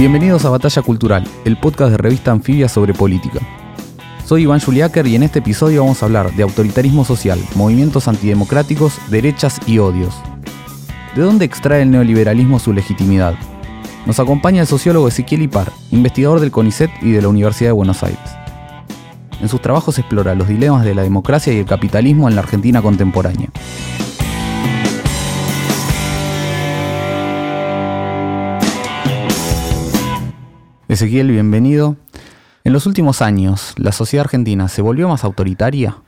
[0.00, 3.38] Bienvenidos a Batalla Cultural, el podcast de revista Anfibia sobre política.
[4.24, 8.94] Soy Iván Juliáquer y en este episodio vamos a hablar de autoritarismo social, movimientos antidemocráticos,
[9.10, 10.14] derechas y odios.
[11.14, 13.34] ¿De dónde extrae el neoliberalismo su legitimidad?
[14.06, 18.02] Nos acompaña el sociólogo Ezequiel Ipar, investigador del CONICET y de la Universidad de Buenos
[18.02, 18.18] Aires.
[19.42, 22.80] En sus trabajos explora los dilemas de la democracia y el capitalismo en la Argentina
[22.80, 23.50] contemporánea.
[30.90, 31.94] Ezequiel, bienvenido.
[32.64, 36.02] En los últimos años, ¿la sociedad argentina se volvió más autoritaria?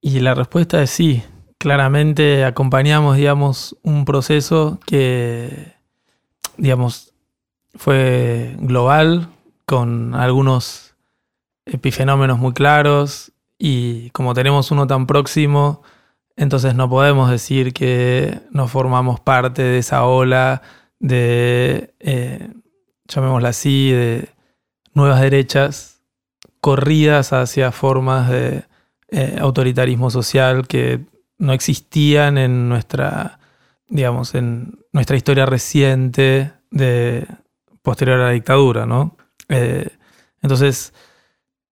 [0.00, 1.24] Y la respuesta es sí.
[1.58, 5.72] Claramente acompañamos, digamos, un proceso que,
[6.56, 7.12] digamos,
[7.74, 9.30] fue global,
[9.66, 10.94] con algunos
[11.66, 15.82] epifenómenos muy claros, y como tenemos uno tan próximo,
[16.36, 20.62] entonces no podemos decir que no formamos parte de esa ola
[21.00, 22.48] de eh,
[23.14, 24.28] llamémosla así, de
[24.94, 26.02] nuevas derechas
[26.60, 28.64] corridas hacia formas de
[29.08, 31.00] eh, autoritarismo social que
[31.38, 33.40] no existían en nuestra,
[33.88, 37.26] digamos, en nuestra historia reciente de
[37.82, 39.16] posterior a la dictadura, ¿no?
[39.48, 39.88] Eh,
[40.40, 40.94] entonces,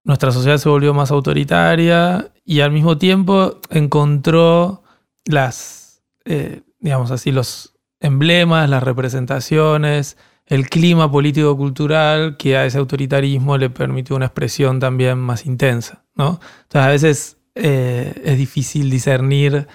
[0.04, 4.82] nuestra sociedad se volvió más autoritaria y al mismo tiempo encontró
[5.24, 10.16] las, eh, digamos así, los emblemas, las representaciones,
[10.50, 16.04] el clima político-cultural que a ese autoritarismo le permitió una expresión también más intensa.
[16.16, 16.40] ¿no?
[16.62, 19.68] Entonces a veces eh, es difícil discernir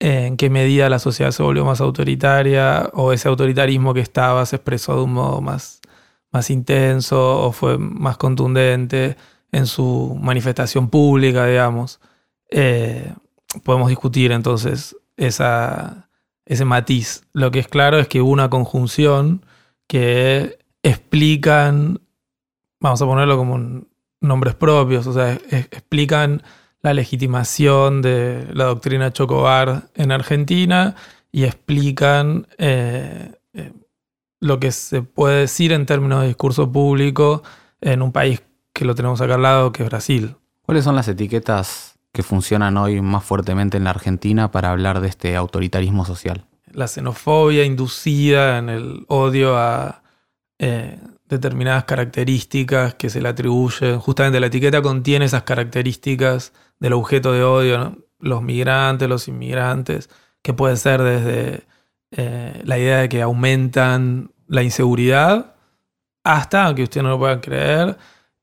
[0.00, 4.56] en qué medida la sociedad se volvió más autoritaria o ese autoritarismo que estaba se
[4.56, 5.80] expresó de un modo más,
[6.32, 9.16] más intenso o fue más contundente
[9.52, 12.00] en su manifestación pública, digamos.
[12.50, 13.14] Eh,
[13.62, 17.22] podemos discutir entonces ese matiz.
[17.32, 19.46] Lo que es claro es que hubo una conjunción
[19.86, 22.00] que explican,
[22.80, 23.84] vamos a ponerlo como
[24.20, 26.42] nombres propios, o sea, explican
[26.82, 30.94] la legitimación de la doctrina Chocobar en Argentina
[31.32, 33.72] y explican eh, eh,
[34.40, 37.42] lo que se puede decir en términos de discurso público
[37.80, 38.42] en un país
[38.72, 40.36] que lo tenemos acá al lado, que es Brasil.
[40.62, 45.08] ¿Cuáles son las etiquetas que funcionan hoy más fuertemente en la Argentina para hablar de
[45.08, 46.44] este autoritarismo social?
[46.76, 50.02] La xenofobia inducida en el odio a
[50.58, 53.98] eh, determinadas características que se le atribuyen.
[53.98, 60.10] Justamente la etiqueta contiene esas características del objeto de odio, los migrantes, los inmigrantes,
[60.42, 61.66] que puede ser desde
[62.10, 65.54] eh, la idea de que aumentan la inseguridad
[66.24, 67.96] hasta, aunque usted no lo pueda creer,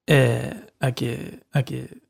[0.08, 2.02] eh, a que, a que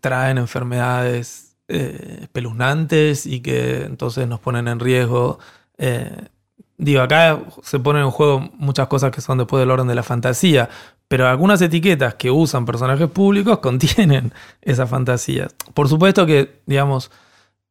[0.00, 5.38] traen enfermedades eh, espeluznantes y que entonces nos ponen en riesgo.
[5.78, 6.28] Eh,
[6.76, 10.02] digo, acá se ponen en juego muchas cosas que son después del orden de la
[10.02, 10.68] fantasía,
[11.08, 14.32] pero algunas etiquetas que usan personajes públicos contienen
[14.62, 15.54] esas fantasías.
[15.74, 17.10] Por supuesto que, digamos,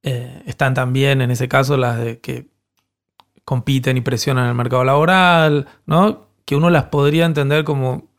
[0.04, 2.48] eh, están también en ese caso las de que
[3.46, 6.28] compiten y presionan el mercado laboral, ¿no?
[6.46, 8.10] Que uno las podría entender como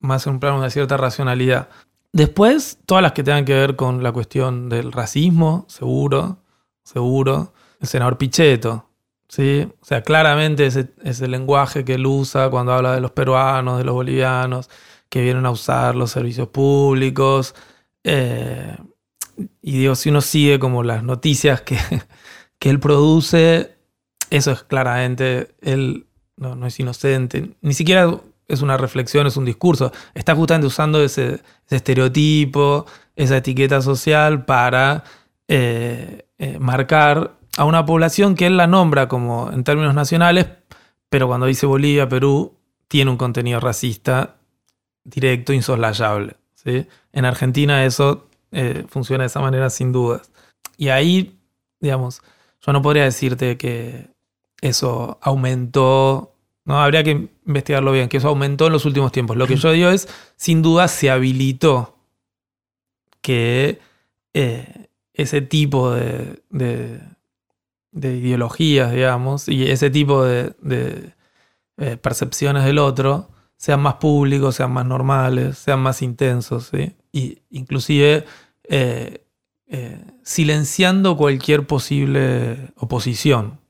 [0.00, 1.68] más en un plano de cierta racionalidad.
[2.12, 6.38] Después, todas las que tengan que ver con la cuestión del racismo, seguro,
[6.84, 7.54] seguro.
[7.80, 8.86] El senador Pichetto,
[9.28, 9.66] ¿sí?
[9.80, 13.84] O sea, claramente ese, ese lenguaje que él usa cuando habla de los peruanos, de
[13.84, 14.68] los bolivianos,
[15.08, 17.54] que vienen a usar los servicios públicos.
[18.04, 18.76] Eh,
[19.62, 21.78] y digo, si uno sigue como las noticias que,
[22.58, 23.74] que él produce,
[24.30, 26.06] eso es claramente, él
[26.36, 27.56] no es inocente.
[27.62, 28.20] Ni siquiera
[28.54, 29.92] es una reflexión, es un discurso.
[30.14, 31.40] Está justamente usando ese,
[31.70, 35.04] estereotipo, esa etiqueta social para
[35.48, 40.46] eh, eh, marcar a una población que él la nombra como en términos nacionales,
[41.08, 42.54] pero cuando dice Bolivia, Perú,
[42.88, 44.36] tiene un contenido racista
[45.04, 46.36] directo, insoslayable.
[46.54, 46.86] ¿sí?
[47.12, 50.30] En Argentina eso eh, funciona de esa manera sin dudas.
[50.76, 51.38] Y ahí,
[51.80, 52.22] digamos,
[52.64, 54.08] yo no podría decirte que
[54.60, 56.32] eso aumentó
[56.64, 56.80] ¿no?
[56.80, 59.36] Habría que investigarlo bien, que eso aumentó en los últimos tiempos.
[59.36, 61.96] Lo que yo digo es, sin duda se habilitó
[63.20, 63.80] que
[64.34, 70.54] eh, ese tipo de, de, ideologías, digamos, y ese tipo de,
[71.78, 76.70] eh, percepciones del otro sean más públicos, sean más normales, sean más intensos,
[77.12, 78.24] y inclusive
[78.64, 79.24] eh,
[80.22, 83.60] silenciando cualquier posible oposición.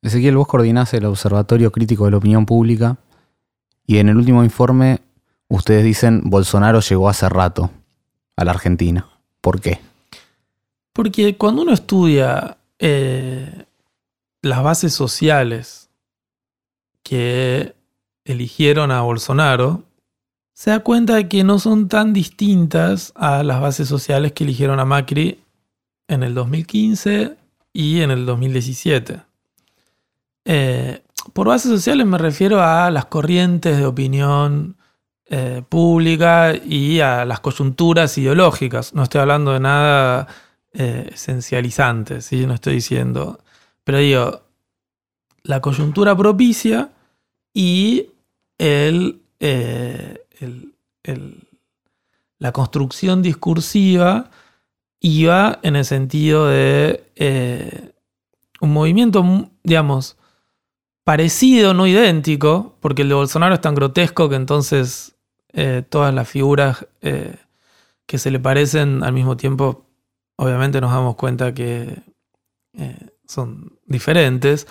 [0.00, 2.98] Ezequiel, vos coordinás el Observatorio Crítico de la Opinión Pública
[3.86, 5.00] y en el último informe
[5.48, 7.70] ustedes dicen Bolsonaro llegó hace rato
[8.36, 9.08] a la Argentina.
[9.40, 9.80] ¿Por qué?
[10.92, 13.64] Porque cuando uno estudia eh,
[14.42, 15.90] las bases sociales
[17.02, 17.74] que
[18.24, 19.82] eligieron a Bolsonaro,
[20.54, 24.80] se da cuenta de que no son tan distintas a las bases sociales que eligieron
[24.80, 25.40] a Macri
[26.08, 27.36] en el 2015
[27.72, 29.20] y en el 2017.
[30.46, 34.76] Eh, por bases sociales me refiero a las corrientes de opinión
[35.26, 38.94] eh, pública y a las coyunturas ideológicas.
[38.94, 40.28] No estoy hablando de nada
[40.72, 42.46] eh, esencializante, ¿sí?
[42.46, 43.40] no estoy diciendo.
[43.84, 44.42] Pero digo,
[45.42, 46.90] la coyuntura propicia
[47.54, 48.10] y
[48.58, 50.24] el, eh,
[52.38, 54.30] la construcción discursiva
[55.00, 57.94] iba en el sentido de
[58.60, 60.16] un movimiento, digamos,
[61.04, 65.16] parecido, no idéntico, porque el de Bolsonaro es tan grotesco que entonces
[65.52, 66.86] eh, todas las figuras
[68.06, 69.86] que se le parecen al mismo tiempo,
[70.36, 72.02] obviamente nos damos cuenta que
[73.26, 74.66] son diferentes.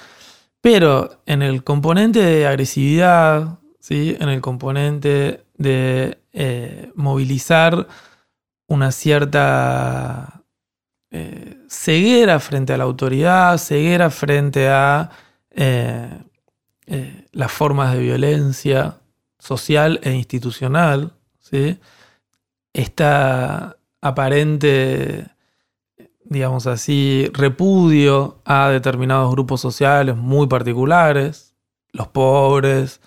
[0.63, 4.15] Pero en el componente de agresividad, ¿sí?
[4.19, 7.85] en el componente de eh, movilizar
[8.67, 10.45] una cierta
[11.11, 15.11] eh, ceguera frente a la autoridad, ceguera frente a
[15.53, 16.09] eh,
[17.31, 18.97] las formas de violencia
[19.39, 21.79] social e institucional, ¿sí?
[22.73, 25.33] esta aparente
[26.33, 31.55] digamos así, repudio a determinados grupos sociales muy particulares,
[31.91, 33.01] los pobres,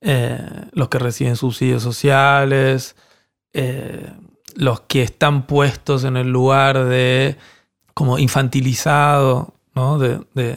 [0.00, 0.38] eh,
[0.72, 2.96] los que reciben subsidios sociales,
[3.52, 4.12] eh,
[4.54, 7.36] los que están puestos en el lugar de
[7.94, 9.98] como infantilizado, ¿no?
[9.98, 10.56] De,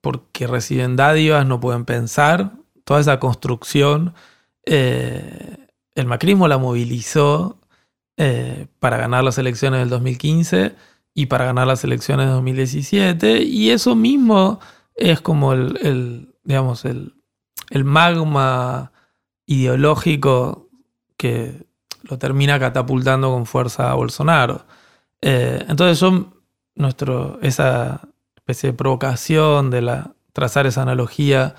[0.00, 2.52] porque reciben dádivas, no pueden pensar,
[2.84, 4.14] toda esa construcción,
[4.66, 7.56] eh, el macrismo la movilizó
[8.80, 10.74] para ganar las elecciones del 2015
[11.14, 13.42] y para ganar las elecciones de 2017.
[13.42, 14.60] Y eso mismo
[14.94, 17.14] es como el, digamos, el,
[17.84, 18.92] magma
[19.46, 20.68] ideológico
[21.16, 21.66] que
[22.02, 24.66] lo termina catapultando con fuerza a Bolsonaro.
[25.20, 26.34] Eh, entonces son
[26.74, 28.08] nuestro, esa
[28.50, 30.02] especie provocación de
[30.32, 31.54] trazar esa analogía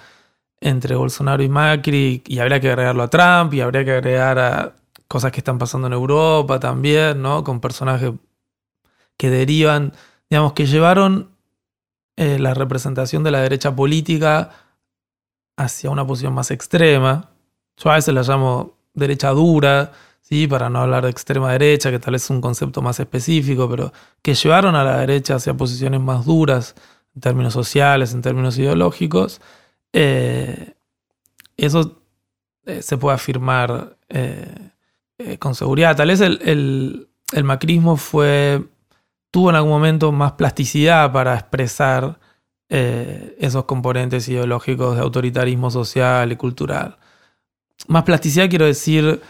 [0.60, 4.76] entre Bolsonaro y Macri, y habría que agregarlo a Trump, y habría que agregar a
[5.08, 7.44] cosas que están pasando en Europa también, ¿no?
[7.44, 8.12] Con personajes
[9.18, 9.94] que derivan,
[10.30, 11.32] digamos, que llevaron
[12.18, 14.52] eh, la representación de la derecha política
[15.58, 17.32] hacia una posición más extrema.
[17.78, 19.92] Yo a veces la llamo derecha dura,
[20.22, 20.48] ¿sí?
[20.48, 23.92] para no hablar de extrema derecha, que tal vez es un concepto más específico, pero
[24.22, 26.76] que llevaron a la derecha hacia posiciones más duras
[27.16, 29.42] en términos sociales, en términos ideológicos.
[29.94, 30.74] Eh,
[31.58, 32.02] eso
[32.66, 33.98] eh, se puede afirmar
[35.40, 35.96] con seguridad.
[35.96, 38.62] Tal vez el, el macrismo fue
[39.32, 42.20] tuvo en algún momento más plasticidad para expresar
[42.70, 46.98] eh, esos componentes ideológicos de autoritarismo social y cultural.
[47.88, 49.22] Más plasticidad quiero decir,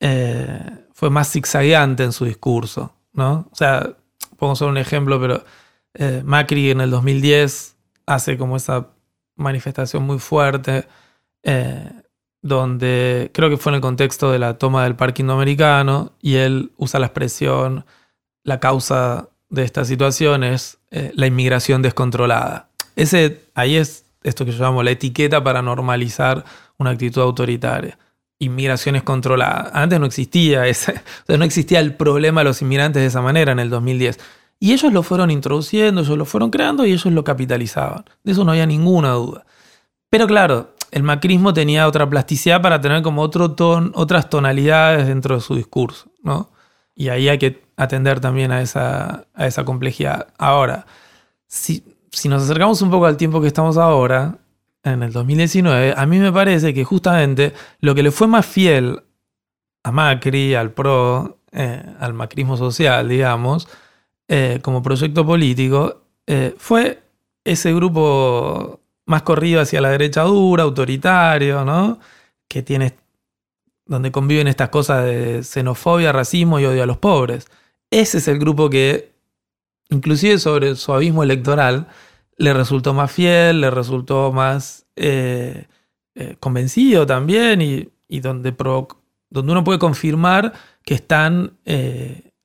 [0.00, 3.48] eh, fue más zigzagueante en su discurso, ¿no?
[3.52, 3.96] O sea,
[4.36, 5.44] pongo solo un ejemplo, pero
[5.94, 7.76] eh, Macri en el 2010
[8.06, 8.88] hace como esa
[9.36, 10.86] manifestación muy fuerte,
[12.42, 16.72] donde creo que fue en el contexto de la toma del parque indoamericano, y él
[16.76, 17.84] usa la expresión,
[18.42, 22.70] la causa de esta situación es eh, la inmigración descontrolada.
[22.96, 26.44] Ese, ahí es esto que yo llamo la etiqueta para normalizar
[26.78, 27.98] una actitud autoritaria.
[28.40, 29.70] Inmigraciones controladas.
[29.72, 33.60] Antes no existía ese, no existía el problema de los inmigrantes de esa manera en
[33.60, 34.18] el 2010.
[34.58, 38.04] Y ellos lo fueron introduciendo, ellos lo fueron creando y ellos lo capitalizaban.
[38.24, 39.46] De eso no había ninguna duda.
[40.10, 45.36] Pero claro, el macrismo tenía otra plasticidad para tener como otro ton, otras tonalidades dentro
[45.36, 46.50] de su discurso, ¿no?
[46.94, 50.26] Y ahí hay que atender también a esa, a esa complejidad.
[50.36, 50.86] Ahora,
[51.46, 54.38] si, si nos acercamos un poco al tiempo que estamos ahora,
[54.82, 59.02] en el 2019, a mí me parece que justamente lo que le fue más fiel
[59.82, 63.68] a Macri, al PRO, eh, al macrismo social, digamos,
[64.28, 67.02] eh, como proyecto político, eh, fue
[67.44, 71.98] ese grupo más corrido hacia la derecha dura, autoritario, ¿no?
[72.48, 72.94] Que tiene,
[73.86, 77.48] donde conviven estas cosas de xenofobia, racismo y odio a los pobres.
[77.90, 79.12] Ese es el grupo que,
[79.88, 81.88] inclusive sobre su abismo electoral,
[82.40, 85.66] le resultó más fiel, le resultó más eh,
[86.14, 88.52] eh, convencido también y, y donde,
[89.28, 91.58] donde uno puede confirmar que están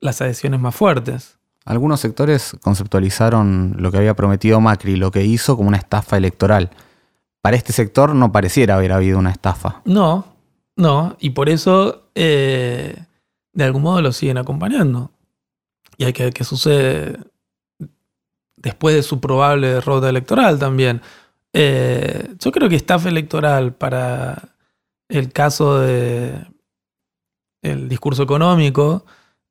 [0.00, 1.38] las adhesiones más fuertes.
[1.64, 6.70] Algunos sectores conceptualizaron lo que había prometido Macri, lo que hizo como una estafa electoral.
[7.40, 9.80] Para este sector no pareciera haber habido una estafa.
[9.86, 10.26] No,
[10.76, 15.10] no, y por eso de algún modo lo siguen acompañando.
[15.96, 17.16] Y hay que ver qué sucede
[18.66, 21.00] después de su probable derrota electoral también.
[21.52, 24.56] Eh, yo creo que estafa electoral para
[25.08, 26.34] el caso de
[27.62, 29.06] el discurso económico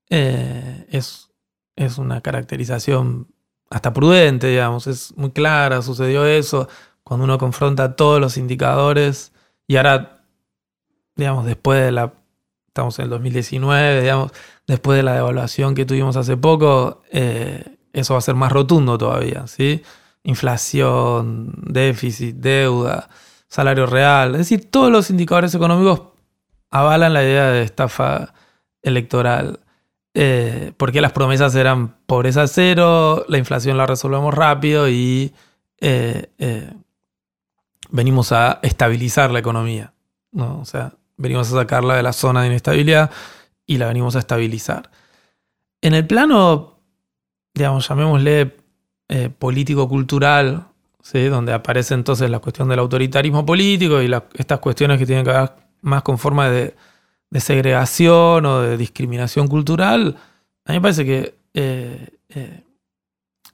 [0.09, 1.29] eh, es,
[1.77, 3.29] es una caracterización
[3.69, 6.67] hasta prudente, digamos, es muy clara, sucedió eso,
[7.05, 9.31] cuando uno confronta todos los indicadores
[9.65, 10.25] y ahora,
[11.15, 12.13] digamos, después de la,
[12.67, 14.33] estamos en el 2019, digamos,
[14.67, 18.97] después de la devaluación que tuvimos hace poco, eh, eso va a ser más rotundo
[18.97, 19.81] todavía, ¿sí?
[20.23, 23.09] Inflación, déficit, deuda,
[23.47, 26.01] salario real, es decir, todos los indicadores económicos
[26.71, 28.33] avalan la idea de estafa
[28.81, 29.61] electoral.
[30.13, 35.33] Eh, porque las promesas eran pobreza cero, la inflación la resolvemos rápido y
[35.81, 36.73] eh, eh,
[37.89, 39.93] venimos a estabilizar la economía.
[40.31, 40.59] ¿no?
[40.59, 43.11] O sea, venimos a sacarla de la zona de inestabilidad
[43.65, 44.89] y la venimos a estabilizar.
[45.81, 46.74] En el plano
[47.55, 48.55] digamos, llamémosle
[49.07, 50.67] eh, político-cultural,
[51.01, 51.23] ¿sí?
[51.25, 55.51] donde aparece entonces la cuestión del autoritarismo político y estas cuestiones que tienen que ver
[55.81, 56.75] más con forma de,
[57.39, 60.15] segregación o de discriminación cultural,
[60.63, 62.63] a mí me parece que eh, eh,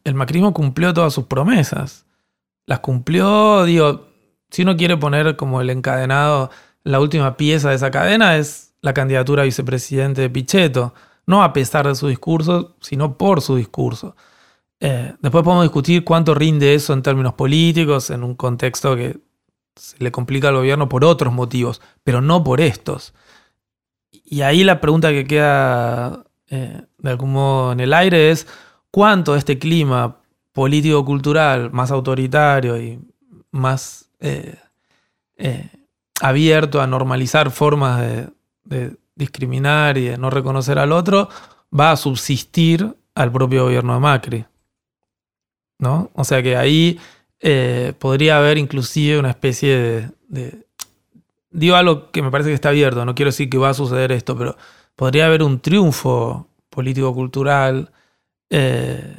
[0.04, 2.06] el macrismo cumplió todas sus promesas.
[2.68, 4.08] Las cumplió, digo,
[4.52, 6.52] si uno quiere poner como el encadenado,
[6.84, 10.94] la última pieza de esa cadena es la candidatura a vicepresidente de Pichetto
[11.26, 14.16] no a pesar de su discurso, sino por su discurso.
[14.80, 19.20] Eh, después podemos discutir cuánto rinde eso en términos políticos, en un contexto que
[19.76, 23.14] se le complica al gobierno por otros motivos, pero no por estos.
[24.12, 28.48] Y ahí la pregunta que queda eh, de algún modo en el aire es
[28.90, 30.18] cuánto este clima
[30.52, 33.00] político-cultural más autoritario y
[33.52, 34.58] más eh,
[36.22, 38.02] abierto a normalizar formas
[38.64, 41.30] de, discriminar y de no reconocer al otro,
[41.78, 44.46] va a subsistir al propio gobierno de Macri.
[45.80, 46.12] ¿No?
[46.14, 47.00] O sea que ahí
[47.40, 50.66] eh, podría haber inclusive una especie de,
[51.52, 54.14] Digo algo que me parece que está abierto, no quiero decir que va a suceder
[54.14, 54.56] esto, pero
[54.96, 57.92] podría haber un triunfo político-cultural
[58.50, 59.18] eh,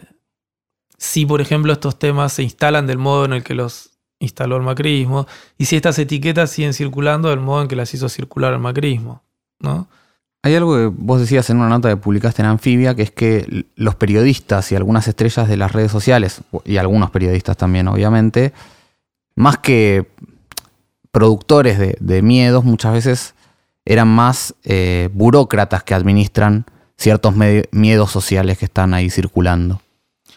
[0.96, 4.62] si, por ejemplo, estos temas se instalan del modo en el que los instaló el
[4.62, 5.26] macrismo
[5.58, 9.22] y si estas etiquetas siguen circulando del modo en que las hizo circular el macrismo.
[10.42, 13.66] Hay algo que vos decías en una nota que publicaste en Anfibia, que es que
[13.76, 18.52] los periodistas y algunas estrellas de las redes sociales, y algunos periodistas también, obviamente,
[19.36, 20.06] más que
[21.12, 23.34] productores de, miedos, muchas veces
[23.84, 26.64] eran más eh, burócratas que administran
[26.96, 27.34] ciertos
[27.72, 29.80] miedos sociales que están ahí circulando.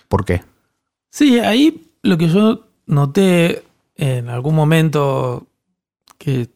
[0.07, 0.43] ¿Por qué?
[1.09, 3.63] Sí, ahí lo que yo noté
[3.95, 5.47] en algún momento
[6.17, 6.49] que,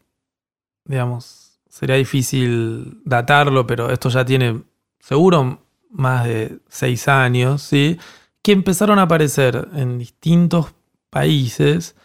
[0.86, 1.39] digamos,
[1.80, 4.64] sería difícil datarlo, pero esto ya tiene
[5.00, 7.98] seguro más de seis años, ¿sí?
[8.42, 10.74] que empezaron a aparecer en distintos
[11.10, 11.96] países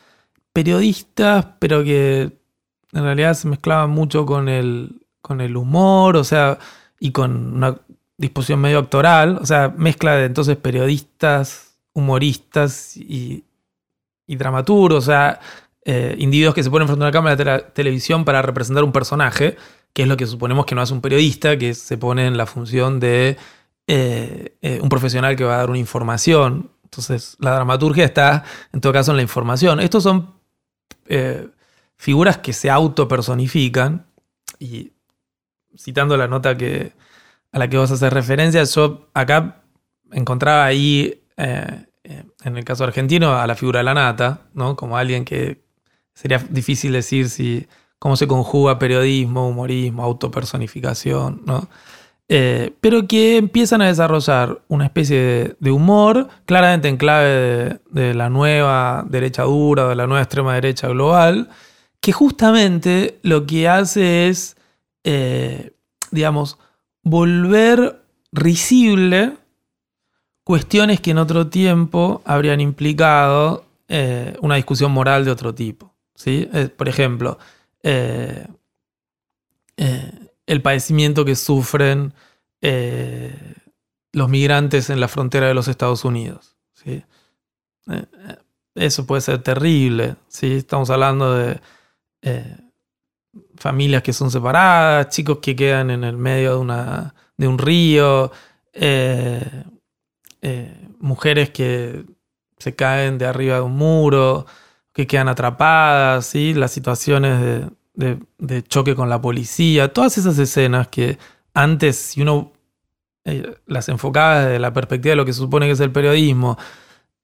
[0.52, 2.38] periodistas, pero que
[2.93, 6.59] en realidad se mezclaban mucho con el, con el humor, o sea,
[7.00, 7.76] y con una
[8.16, 13.43] disposición medio actoral, o sea, mezcla de entonces periodistas, humoristas y,
[14.25, 15.40] y dramaturgos, o sea,
[15.85, 19.57] eh, individuos que se ponen frente a una cámara de televisión para representar un personaje,
[19.93, 22.47] que es lo que suponemos que no hace un periodista, que se pone en la
[22.47, 23.37] función de
[23.87, 26.71] eh, eh, un profesional que va a dar una información.
[26.85, 29.81] Entonces, la dramaturgia está, en todo caso, en la información.
[29.81, 30.35] Estos son
[31.97, 34.07] figuras que se autopersonifican,
[34.59, 34.93] y
[35.76, 36.93] citando la nota que,
[37.53, 39.62] a la que vos haces referencia, yo acá
[40.12, 41.21] encontraba ahí
[42.45, 44.76] en el caso argentino, a la figura de la nata, ¿no?
[44.76, 45.63] Como alguien que
[46.14, 47.66] sería difícil decir si
[47.99, 51.68] cómo se conjuga periodismo, humorismo, autopersonificación, ¿no?
[52.28, 58.30] Eh, pero que empiezan a desarrollar una especie de, humor, claramente en clave de, la
[58.30, 61.50] nueva derecha dura, de la nueva extrema derecha global,
[62.00, 64.56] que justamente lo que hace es,
[65.04, 65.73] eh,
[66.11, 66.59] digamos,
[67.02, 68.02] volver
[68.33, 69.35] risible
[70.44, 75.94] cuestiones que en otro tiempo habrían implicado eh, una discusión moral de otro tipo.
[76.14, 76.49] ¿Sí?
[76.52, 77.38] Eh, por ejemplo,
[77.83, 78.47] eh,
[79.76, 80.12] eh,
[80.47, 82.14] el padecimiento que sufren
[84.12, 86.56] los migrantes en la frontera de los Estados Unidos.
[86.73, 87.04] ¿sí?
[88.75, 90.16] eso puede ser terrible.
[90.28, 90.54] ¿sí?
[90.54, 91.61] Estamos hablando de
[93.56, 98.33] familias que son separadas, chicos que quedan en el medio de, una, de un río,
[101.00, 102.06] mujeres que
[102.59, 104.47] se caen de arriba de un muro,
[104.95, 106.55] que quedan atrapadas, ¿sí?
[106.55, 111.19] las situaciones de, choque con la policía, todas esas escenas que
[111.53, 112.53] antes, si uno
[113.25, 116.57] eh, las enfocaba desde la perspectiva de lo que supone que es el periodismo,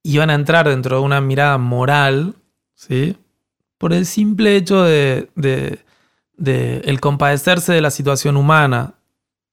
[0.03, 2.35] iban a entrar dentro de una mirada moral,
[2.75, 3.17] ¿sí?
[3.79, 5.31] por el simple hecho de,
[6.37, 8.95] el compadecerse de la situación humana,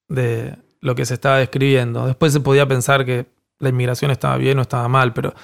[0.10, 2.08] de lo que se estaba describiendo.
[2.08, 3.28] Después se podía pensar que
[3.60, 5.36] la inmigración estaba bien o estaba mal, pero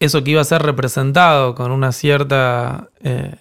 [0.00, 3.36] eso que iba a ser representado con una cierta eh,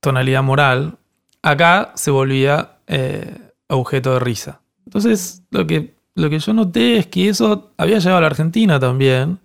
[0.00, 0.98] tonalidad moral,
[1.42, 4.60] acá se volvía eh, objeto de risa.
[4.86, 8.78] Entonces, lo que, lo que yo noté es que eso había llegado a la Argentina
[8.78, 9.40] también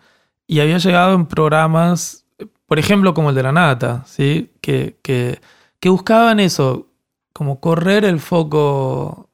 [0.48, 2.25] y había llegado en programas,
[2.65, 4.51] por ejemplo, como el de la Nata, ¿sí?
[4.62, 5.39] que, que,
[5.79, 6.88] que buscaban eso,
[7.34, 9.29] como correr el foco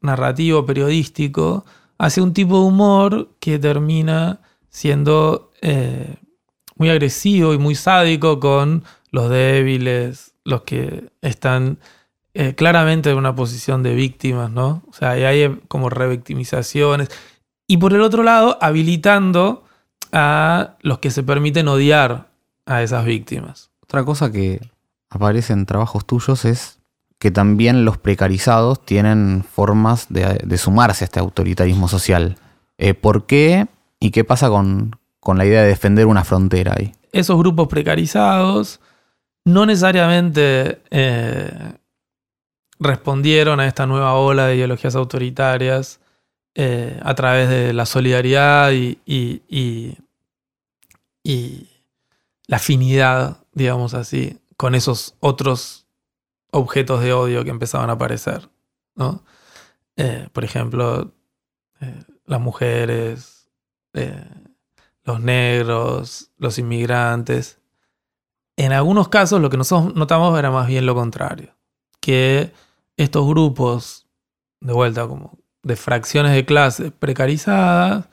[0.00, 1.64] narrativo, periodístico,
[1.98, 6.16] hacia un tipo de humor que termina siendo eh,
[6.78, 11.78] muy agresivo y muy sádico con los débiles, los que están
[12.34, 14.82] eh, claramente en una posición de víctimas, ¿no?
[14.88, 17.10] O sea, hay como revictimizaciones.
[17.66, 19.64] Y por el otro lado, habilitando
[20.12, 22.28] a los que se permiten odiar
[22.64, 23.70] a esas víctimas.
[23.82, 24.60] Otra cosa que
[25.10, 26.78] aparece en trabajos tuyos es
[27.18, 32.36] que también los precarizados tienen formas de, sumarse a este autoritarismo social.
[32.78, 33.66] Eh, ¿Por qué
[34.00, 34.97] y qué pasa con,
[35.36, 36.92] la idea de defender una frontera ahí?
[37.12, 38.80] Esos grupos precarizados
[39.44, 41.72] no necesariamente eh,
[42.78, 46.00] respondieron a esta nueva ola de ideologías autoritarias
[46.54, 49.98] eh, a través de la solidaridad y,
[52.46, 55.86] la afinidad, digamos así, con esos otros
[56.50, 58.48] objetos de odio que empezaban a aparecer.
[58.94, 59.22] ¿no?
[59.96, 61.12] Eh, por ejemplo,
[62.24, 63.50] las mujeres,
[65.08, 67.58] los negros, los inmigrantes.
[68.58, 71.56] En algunos casos lo que nosotros notamos era más bien lo contrario,
[71.98, 72.52] que
[72.98, 74.06] estos grupos,
[74.60, 78.06] de vuelta como de fracciones de clases precarizadas,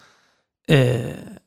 [0.67, 1.39] eh,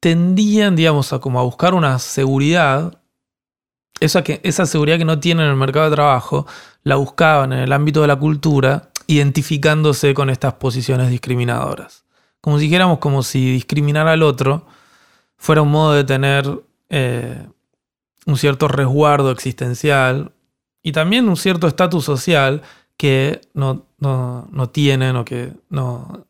[0.00, 3.00] tendían, digamos, a, como a buscar una seguridad,
[4.00, 6.46] esa, que, esa seguridad que no tienen en el mercado de trabajo,
[6.82, 12.05] la buscaban en el ámbito de la cultura, identificándose con estas posiciones discriminadoras.
[12.46, 14.64] Como si dijéramos como si discriminar al otro
[15.36, 17.44] fuera un modo de tener eh,
[18.24, 20.30] un cierto resguardo existencial
[20.80, 22.62] y también un cierto estatus social
[22.96, 23.88] que no,
[24.70, 26.24] tienen o que no,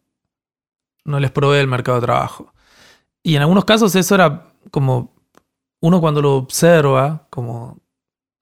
[1.05, 2.51] no les provee el mercado de trabajo.
[3.23, 5.13] Y en algunos casos eso era como
[5.81, 7.77] uno cuando lo observa, como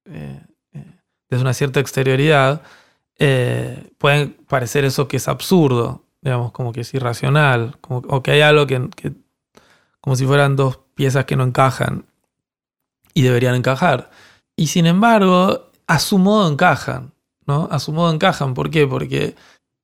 [0.04, 0.40] eh,
[0.74, 2.62] eh, desde una cierta exterioridad,
[3.18, 8.30] eh, puede parecer eso que es absurdo, digamos, como que es irracional, como, o que
[8.32, 8.80] hay algo que,
[10.00, 12.06] como si fueran dos piezas que no encajan
[13.12, 14.10] y deberían encajar.
[14.56, 17.12] Y sin embargo, a su modo encajan,
[17.46, 17.68] ¿no?
[17.70, 18.54] A su modo encajan.
[18.54, 18.86] ¿Por qué?
[18.86, 19.36] Porque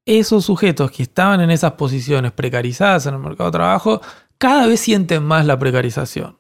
[0.07, 4.01] esos sujetos que estaban en esas posiciones precarizadas en el mercado de trabajo,
[4.39, 6.39] cada vez sienten más la precarización.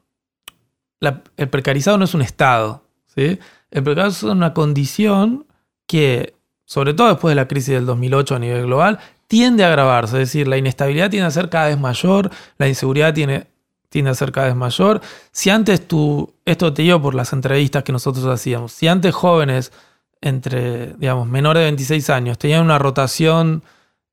[1.36, 3.38] el precarizado no es un estado, ¿sí?
[3.70, 5.46] El precarizado es una condición
[5.86, 6.34] que,
[6.64, 8.98] sobre todo después de la crisis del 2008 a nivel global,
[9.30, 10.20] tiende a agravarse.
[10.20, 13.46] Es decir, la inestabilidad tiende a ser cada vez mayor, la inseguridad tiene
[13.88, 15.00] tiende a ser cada vez mayor.
[15.30, 19.72] Si antes tú, esto te digo por las entrevistas que nosotros hacíamos, si antes jóvenes
[20.20, 23.62] entre, digamos, menores de 26 años tenían una rotación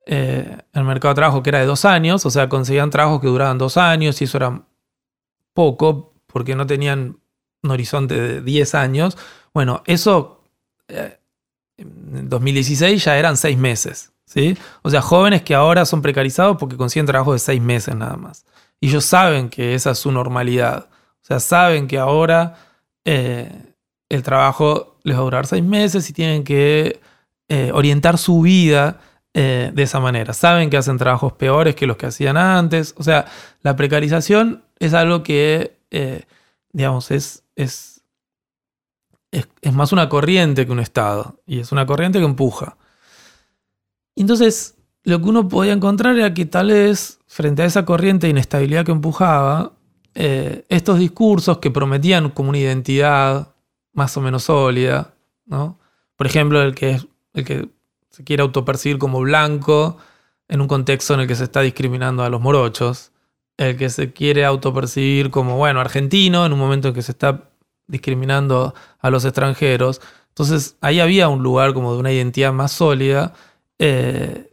[0.06, 3.19] eh, en el mercado de trabajo que era de dos años, o sea, conseguían trabajos
[3.19, 4.62] que duraban dos años y eso era
[5.53, 7.17] poco porque no tenían
[7.63, 9.17] un horizonte de 10 años.
[9.51, 10.43] Bueno, eso
[10.88, 11.17] eh,
[11.77, 14.12] en 2016 ya eran seis meses.
[14.27, 14.55] ¿Sí?
[14.83, 18.45] O sea, jóvenes que ahora son precarizados porque consiguen trabajo de seis meses nada más.
[18.79, 20.89] Y ellos saben que esa es su normalidad.
[20.91, 22.55] O sea, saben que ahora
[23.05, 23.51] eh,
[24.09, 26.99] el trabajo les va a durar seis meses y tienen que
[27.49, 28.99] eh, orientar su vida
[29.33, 30.33] eh, de esa manera.
[30.33, 32.93] Saben que hacen trabajos peores que los que hacían antes.
[32.97, 33.25] O sea,
[33.63, 35.77] la precarización es algo que,
[36.71, 38.03] digamos, es, es,
[39.31, 41.39] es, más una corriente que un estado.
[41.45, 42.77] Y es una corriente que empuja.
[44.21, 48.32] Entonces, lo que uno podía encontrar era que tal vez frente a esa corriente de
[48.32, 49.73] inestabilidad que empujaba,
[50.15, 53.53] eh, estos discursos que prometían como una identidad
[53.93, 55.13] más o menos sólida,
[55.45, 55.80] ¿no?
[56.15, 56.99] Por ejemplo, el que,
[57.34, 57.69] el que
[58.10, 59.97] se quiere autopercibir como blanco
[60.47, 63.12] en un contexto en el que se está discriminando a los morochos,
[63.58, 67.49] el que se quiere autopercibir como, bueno, argentino en un momento en que se está
[67.88, 73.34] discriminando a los extranjeros, Entonces ahí había un lugar como de una identidad más sólida.
[73.79, 74.51] Eh,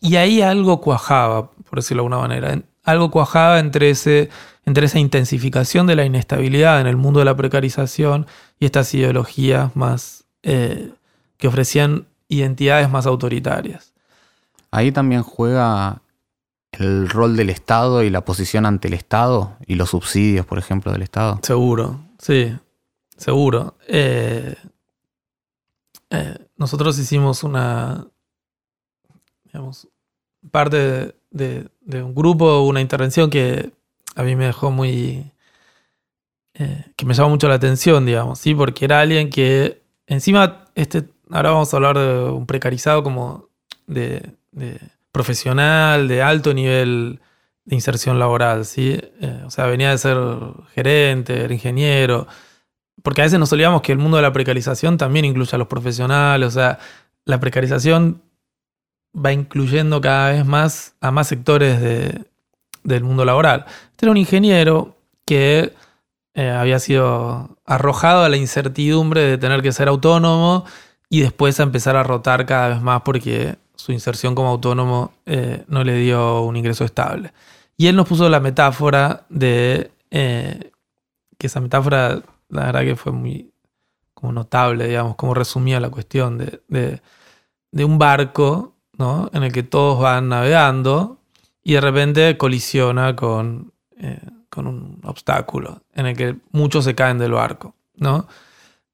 [0.00, 2.62] y ahí algo cuajaba, por decirlo de alguna manera.
[2.84, 4.30] Algo cuajaba entre, ese,
[4.64, 8.26] entre esa intensificación de la inestabilidad en el mundo de la precarización
[8.58, 10.90] y estas ideologías más eh,
[11.36, 13.92] que ofrecían identidades más autoritarias.
[14.70, 16.00] Ahí también juega
[16.72, 20.92] el rol del Estado y la posición ante el Estado y los subsidios, por ejemplo,
[20.92, 21.40] del Estado.
[21.42, 22.56] Seguro, sí,
[23.16, 23.74] seguro.
[23.88, 24.54] Eh,
[26.56, 28.06] nosotros hicimos una,
[29.44, 29.88] digamos,
[30.50, 33.72] parte de, un grupo, una intervención que
[34.16, 35.32] a mí me dejó muy...
[36.54, 38.54] Eh, que me llamó mucho la atención, digamos, ¿sí?
[38.54, 43.48] Porque era alguien que encima, este, ahora vamos a hablar de un precarizado como
[43.86, 44.34] de
[45.12, 47.20] profesional de alto nivel
[47.64, 48.98] de inserción laboral, ¿sí?
[49.20, 50.18] Eh, o sea, venía de ser
[50.74, 52.26] gerente, era ingeniero,
[53.02, 55.68] porque a veces nos olvidamos que el mundo de la precarización también incluye a los
[55.68, 56.78] profesionales, o sea,
[57.24, 58.22] la precarización
[59.14, 61.80] va incluyendo cada vez más a más sectores
[62.82, 63.64] del mundo laboral.
[63.90, 65.74] Este era un ingeniero que
[66.34, 70.64] eh, había sido arrojado a la incertidumbre de tener que ser autónomo
[71.08, 75.64] y después a empezar a rotar cada vez más porque su inserción como autónomo eh,
[75.66, 77.32] no le dio un ingreso estable.
[77.76, 80.70] Y él nos puso la metáfora de, eh,
[81.36, 83.52] que esa metáfora la verdad que fue muy
[84.14, 87.00] como notable, digamos, como resumía la cuestión de,
[87.72, 89.30] un barco ¿no?
[89.32, 91.18] en el que todos van navegando
[91.62, 97.18] y de repente colisiona con, eh, con un obstáculo en el que muchos se caen
[97.18, 97.74] del barco.
[97.96, 98.26] ¿no?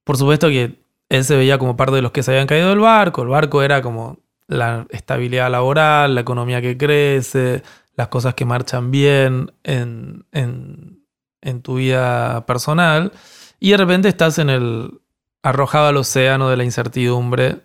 [0.05, 2.81] Por supuesto que él se veía como parte de los que se habían caído del
[2.81, 7.63] barco, el barco era como la estabilidad laboral, la economía que crece,
[7.97, 10.25] las cosas que marchan bien en,
[11.63, 13.13] tu vida personal,
[13.59, 15.01] y de repente estás en el
[15.43, 17.63] arrojado al océano de la incertidumbre,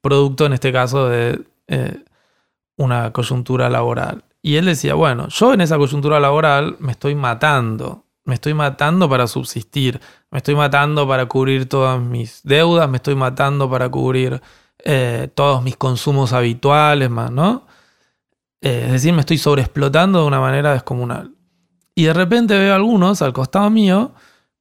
[0.00, 2.04] producto en este caso de eh,
[2.76, 4.24] una coyuntura laboral.
[4.40, 9.08] Y él decía, bueno, yo en esa coyuntura laboral me estoy matando, me estoy matando
[9.08, 14.40] para subsistir, me estoy matando para cubrir todas mis deudas, me estoy matando para cubrir
[14.84, 17.66] eh, todos mis consumos habituales, más, ¿no?
[18.60, 21.34] Eh, es decir, me estoy sobreexplotando de una manera descomunal.
[21.94, 24.12] Y de repente veo algunos al costado mío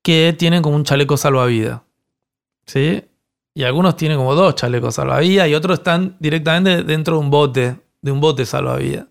[0.08, 1.82] que tienen como un chaleco salvavidas.
[2.66, 3.04] ¿Sí?
[3.54, 7.82] Y algunos tienen como dos chalecos salvavidas y otros están directamente dentro de un bote,
[8.02, 9.08] de un bote salvavidas.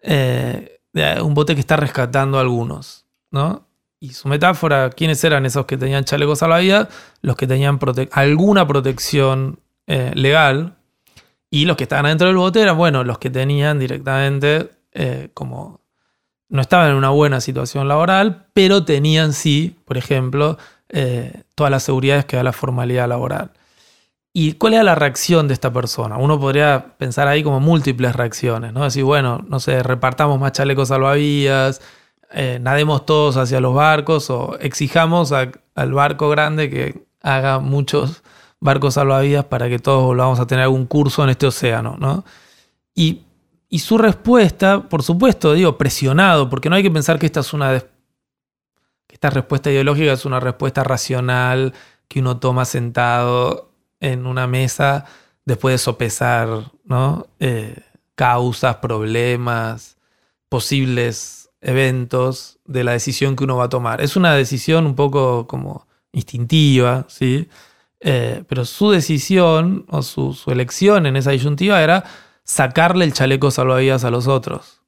[0.00, 0.80] Eh,
[1.22, 3.66] un bote que está rescatando a algunos, ¿no?
[4.00, 6.88] Y su metáfora, ¿quiénes eran esos que tenían chalecos salvavidas?
[7.20, 7.78] Los que tenían
[8.12, 10.78] alguna protección eh, legal.
[11.50, 15.83] Y los que estaban dentro del bote eran, bueno, los que tenían directamente eh, como...
[16.54, 20.56] No estaban en una buena situación laboral, pero tenían sí, por ejemplo,
[20.88, 23.50] eh, todas las seguridades que da la formalidad laboral.
[24.32, 26.16] ¿Y cuál era la reacción de esta persona?
[26.16, 28.84] Uno podría pensar ahí como múltiples reacciones, ¿no?
[28.84, 31.80] Decir, bueno, no sé, repartamos más chalecos salvavidas,
[32.60, 38.22] nademos todos hacia los barcos o exijamos al barco grande que haga muchos
[38.60, 42.24] barcos salvavidas para que todos volvamos a tener algún curso en este océano, ¿no?
[42.94, 43.23] Y,
[43.78, 47.82] su respuesta, por supuesto, digo, presionado, porque no hay que pensar que esta es una...
[49.08, 51.72] esta respuesta ideológica es una respuesta racional
[52.08, 55.06] que uno toma sentado en una mesa
[55.44, 57.26] después de sopesar, ¿no?
[57.40, 57.76] Eh,
[58.14, 59.96] causas, problemas,
[60.48, 64.00] posibles eventos de la decisión que uno va a tomar.
[64.00, 67.48] Es una decisión un poco como instintiva, ¿sí?
[68.00, 72.04] Eh, pero su decisión o su, elección en esa disyuntiva era
[72.44, 74.82] sacarle el chaleco salvavidas a los otros.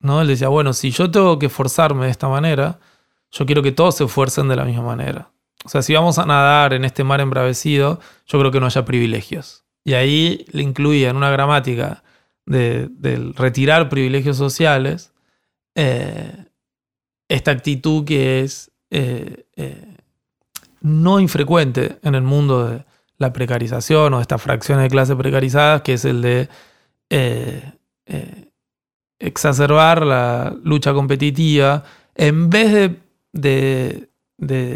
[0.00, 0.20] ¿no?
[0.20, 2.78] Él decía, bueno, si yo tengo que forzarme de esta manera,
[3.30, 5.30] yo quiero que todos se esfuercen de la misma manera.
[5.64, 8.84] O sea, si vamos a nadar en este mar embravecido, yo creo que no haya
[8.84, 9.64] privilegios.
[9.84, 12.04] Y ahí le incluía en una gramática
[12.44, 15.12] de, del retirar privilegios sociales
[15.74, 16.46] eh,
[17.28, 19.44] esta actitud que es eh,
[20.80, 22.84] no infrecuente en el mundo de
[23.18, 26.48] la precarización o de estas fracciones de clase precarizadas, que es el de
[27.10, 27.72] eh,
[28.06, 28.50] eh,
[29.18, 32.92] exacerbar la lucha competitiva, en vez
[33.32, 34.08] de,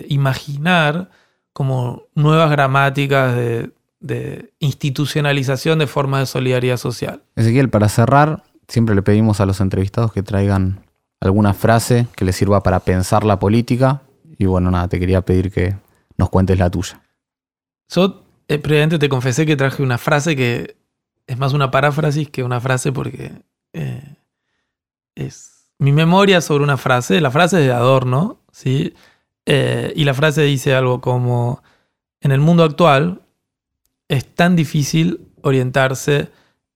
[0.09, 1.11] imaginar
[1.53, 7.23] como nuevas gramáticas de, de institucionalización de formas de solidaridad social.
[7.37, 10.81] Ezequiel, para cerrar, siempre le pedimos a los entrevistados que traigan
[11.21, 14.03] alguna frase que les sirva para pensar la política.
[14.39, 15.77] Y bueno, nada, te quería pedir que
[16.17, 17.01] nos cuentes la tuya.
[17.89, 20.77] Yo eh, previamente te confesé que traje una frase que
[21.31, 23.31] es más una paráfrasis que una frase porque
[23.73, 24.17] eh,
[25.15, 27.21] es mi memoria sobre una frase.
[27.21, 28.95] La frase es de Adorno, ¿sí?
[29.47, 31.63] Eh, y la frase dice algo como,
[32.21, 33.23] en el mundo actual
[34.09, 36.31] es tan difícil orientarse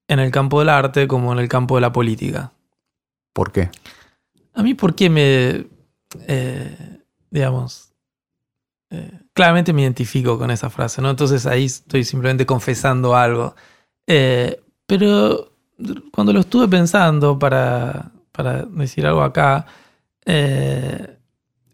[0.07, 2.53] en el campo del arte como en el campo de la política.
[3.33, 3.71] ¿Por qué?
[4.53, 5.67] A mí, porque me,
[6.29, 7.93] eh, digamos,
[9.33, 11.11] claramente me identifico con esa frase, ¿no?
[11.11, 13.57] Entonces ahí estoy simplemente confesando algo.
[14.07, 15.53] Eh, pero
[16.13, 19.67] cuando lo estuve pensando para, para decir algo acá,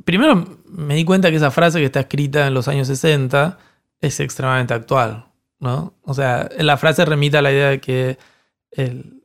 [0.04, 3.58] primero me di cuenta que esa frase que está escrita en los años 60
[4.00, 5.26] es extremadamente actual,
[5.58, 5.94] ¿no?
[6.02, 8.18] O sea, la frase remite a la idea de que
[8.70, 9.22] el,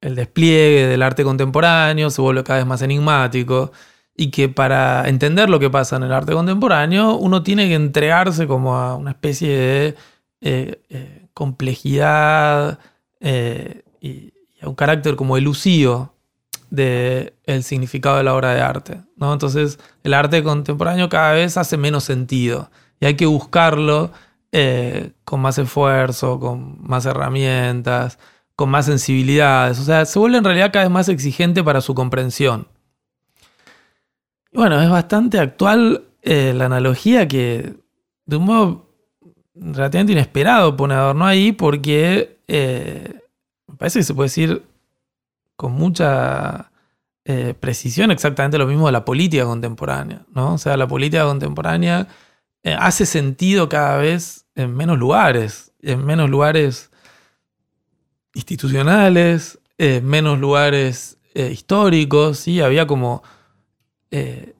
[0.00, 3.72] el despliegue del arte contemporáneo se vuelve cada vez más enigmático
[4.16, 8.46] y que para entender lo que pasa en el arte contemporáneo uno tiene que entregarse
[8.46, 9.96] como a una especie de
[10.40, 12.78] eh, eh, complejidad
[13.20, 16.14] eh, y, a un carácter como elusivo
[16.70, 19.00] del significado de la obra de arte.
[19.16, 19.32] ¿no?
[19.32, 24.12] Entonces el arte contemporáneo cada vez hace menos sentido y hay que buscarlo
[25.24, 28.18] con más esfuerzo, con más herramientas
[28.60, 29.80] con más sensibilidades.
[29.80, 32.68] O sea, se vuelve en realidad cada vez más exigente para su comprensión.
[34.52, 37.76] Y bueno, es bastante actual eh, la analogía que
[38.26, 38.89] de un modo
[39.60, 43.20] relativamente inesperado pone Adorno ahí porque eh,
[43.66, 44.62] me parece que se puede decir
[45.56, 46.72] con mucha
[47.24, 50.22] eh, precisión exactamente lo mismo de la política contemporánea.
[50.34, 50.54] ¿no?
[50.54, 52.08] O sea, la política contemporánea
[52.78, 56.90] hace sentido cada vez en menos lugares, en menos lugares
[58.34, 62.60] institucionales, eh, menos lugares eh, históricos, ¿sí?
[62.60, 63.22] había como
[64.10, 64.54] eh,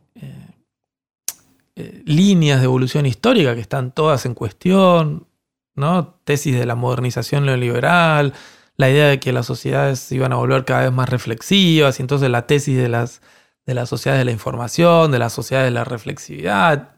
[2.05, 5.27] líneas de evolución histórica que están todas en cuestión,
[5.75, 6.21] ¿no?
[6.25, 8.35] tesis de la modernización neoliberal,
[8.77, 12.31] la idea de que las sociedades iban a volver cada vez más reflexivas, y entonces
[12.31, 13.23] la tesis de las,
[13.67, 16.95] de las sociedades de la información, de las sociedades de la reflexividad.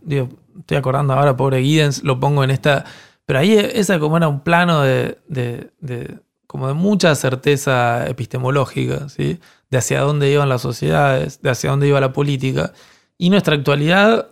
[0.58, 2.84] estoy acordando ahora, pobre Giddens, lo pongo en esta.
[3.26, 5.18] Pero ahí esa como era un plano de
[6.52, 9.40] como de mucha certeza epistemológica, ¿sí?
[9.70, 12.74] de hacia dónde iban las sociedades, de hacia dónde iba la política.
[13.16, 14.28] Y nuestra actualidad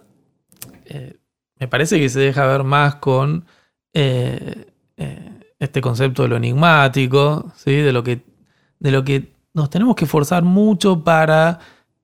[0.90, 1.20] eh,
[1.60, 3.44] me parece que se deja ver más con
[3.92, 7.72] eh, eh, este concepto de lo enigmático, ¿sí?
[7.76, 8.24] de, lo que,
[8.78, 11.58] de lo que nos tenemos que esforzar mucho para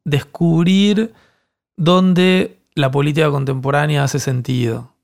[0.04, 1.14] descubrir
[1.74, 4.94] dónde la política contemporánea hace sentido.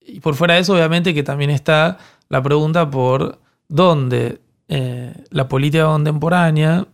[0.00, 5.48] Y por fuera de eso, obviamente que también está la pregunta por donde eh, la
[5.48, 6.86] política contemporánea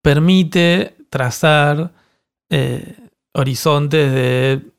[0.00, 1.92] permite trazar
[3.32, 4.71] horizontes de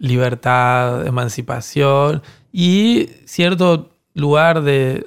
[0.00, 5.06] libertad, emancipación y cierto lugar de,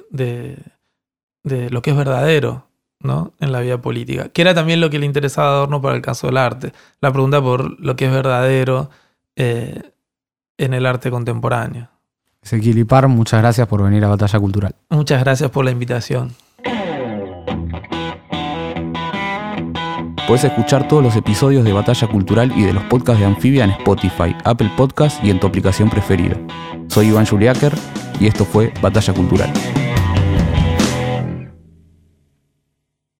[1.42, 2.66] lo que es verdadero
[3.00, 3.32] ¿no?
[3.40, 6.02] en la vida política, que era también lo que le interesaba a Adorno para el
[6.02, 8.90] caso del arte, la pregunta por lo que es verdadero
[9.36, 9.92] en
[10.58, 11.88] el arte contemporáneo.
[12.42, 14.74] Ezequiel Ipar, muchas gracias por venir a Batalla Cultural.
[14.88, 16.34] Muchas gracias por la invitación.
[20.32, 23.70] Puedes escuchar todos los episodios de Batalla Cultural y de los podcasts de Anfibia en
[23.72, 26.38] Spotify, Apple Podcasts y en tu aplicación preferida.
[26.88, 27.74] Soy Iván Juliáquer
[28.18, 29.52] y esto fue Batalla Cultural.